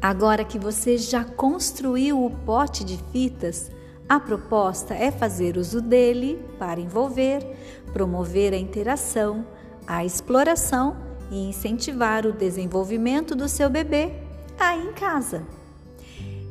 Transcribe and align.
Agora 0.00 0.44
que 0.44 0.58
você 0.58 0.96
já 0.96 1.24
construiu 1.24 2.24
o 2.24 2.30
pote 2.30 2.84
de 2.84 2.96
fitas, 3.10 3.70
a 4.08 4.20
proposta 4.20 4.94
é 4.94 5.10
fazer 5.10 5.56
uso 5.56 5.80
dele 5.82 6.42
para 6.58 6.80
envolver, 6.80 7.44
promover 7.92 8.54
a 8.54 8.56
interação, 8.56 9.44
a 9.86 10.04
exploração 10.04 10.96
e 11.30 11.48
incentivar 11.48 12.26
o 12.26 12.32
desenvolvimento 12.32 13.34
do 13.34 13.48
seu 13.48 13.68
bebê 13.68 14.12
aí 14.58 14.86
em 14.86 14.92
casa. 14.92 15.42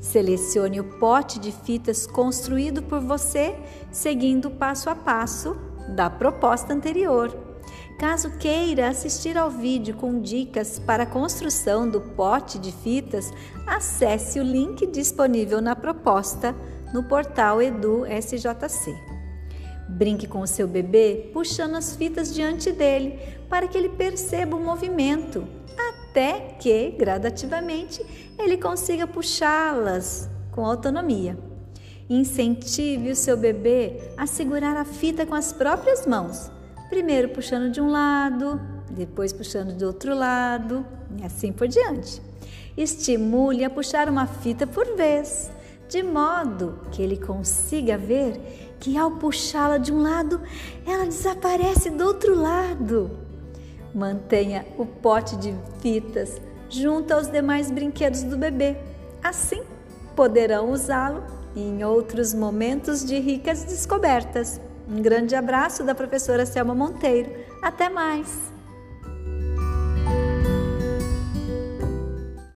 Selecione 0.02 0.80
o 0.80 0.84
pote 1.00 1.40
de 1.40 1.52
fitas 1.52 2.06
construído 2.06 2.84
por 2.84 3.00
você, 3.00 3.56
seguindo 3.92 4.52
passo 4.52 4.90
a 4.90 4.96
passo 4.96 5.56
da 5.90 6.10
proposta 6.10 6.74
anterior. 6.74 7.36
Caso 7.98 8.30
queira 8.38 8.90
assistir 8.90 9.36
ao 9.40 9.50
vídeo 9.50 9.96
com 9.96 10.22
dicas 10.22 10.78
para 10.78 11.02
a 11.02 11.08
construção 11.08 11.90
do 11.90 12.00
pote 12.00 12.60
de 12.60 12.72
fitas, 12.72 13.34
acesse 13.66 14.40
o 14.40 14.44
link 14.44 14.86
disponível 14.86 15.60
na 15.60 15.76
proposta 15.76 16.56
no 16.94 17.04
portal 17.04 17.60
Edu 17.60 18.06
SJC. 18.06 18.96
Brinque 19.90 20.28
com 20.28 20.42
o 20.42 20.48
seu 20.48 20.68
bebê 20.68 21.32
puxando 21.34 21.74
as 21.74 21.96
fitas 21.96 22.32
diante 22.36 22.72
dele 22.72 23.18
para 23.50 23.68
que 23.68 23.76
ele 23.76 23.90
perceba 23.90 24.56
o 24.56 24.64
movimento, 24.64 25.48
até 25.76 26.56
que, 26.60 26.92
gradativamente, 26.92 28.06
ele 28.38 28.58
consiga 28.58 29.08
puxá-las 29.08 30.30
com 30.52 30.64
autonomia. 30.64 31.36
Incentive 32.08 33.10
o 33.10 33.16
seu 33.16 33.36
bebê 33.36 34.12
a 34.16 34.28
segurar 34.28 34.78
a 34.78 34.86
fita 34.86 35.26
com 35.26 35.34
as 35.34 35.52
próprias 35.52 36.06
mãos 36.06 36.56
primeiro 36.90 37.30
puxando 37.30 37.72
de 37.72 37.82
um 37.82 37.90
lado, 37.90 38.60
depois 38.92 39.34
puxando 39.34 39.74
do 39.74 39.86
outro 39.86 40.16
lado 40.16 40.86
e 41.18 41.26
assim 41.26 41.52
por 41.52 41.68
diante. 41.68 42.22
Estimule 42.76 43.64
a 43.64 43.70
puxar 43.70 44.10
uma 44.10 44.28
fita 44.28 44.68
por 44.68 44.96
vez, 44.96 45.52
de 45.90 46.04
modo 46.04 46.80
que 46.92 47.02
ele 47.02 47.18
consiga 47.18 47.98
ver 47.98 48.76
que 48.80 48.98
ao 48.98 49.12
puxá-la 49.12 49.78
de 49.78 49.92
um 49.92 50.02
lado, 50.02 50.42
ela 50.86 51.06
desaparece 51.06 51.90
do 51.90 52.06
outro 52.06 52.36
lado. 52.36 53.10
Mantenha 53.94 54.66
o 54.78 54.86
pote 54.86 55.36
de 55.38 55.56
fitas 55.82 56.40
junto 56.70 57.14
aos 57.14 57.28
demais 57.28 57.72
brinquedos 57.72 58.24
do 58.24 58.38
bebê. 58.38 58.78
Assim, 59.24 59.64
poderão 60.16 60.72
usá-lo 60.72 61.24
em 61.56 61.84
outros 61.84 62.34
momentos 62.34 63.04
de 63.04 63.18
ricas 63.20 63.64
descobertas. 63.64 64.62
Um 64.88 65.02
grande 65.02 65.36
abraço 65.36 65.84
da 65.84 65.94
professora 65.94 66.46
Selma 66.46 66.74
Monteiro. 66.74 67.30
Até 67.62 67.90
mais! 67.90 68.57